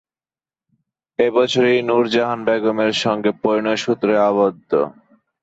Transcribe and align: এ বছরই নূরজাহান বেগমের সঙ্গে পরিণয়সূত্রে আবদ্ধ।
এ 1.19 1.27
বছরই 1.33 1.79
নূরজাহান 1.87 2.39
বেগমের 2.47 2.93
সঙ্গে 3.03 3.31
পরিণয়সূত্রে 3.43 4.13
আবদ্ধ। 4.29 4.71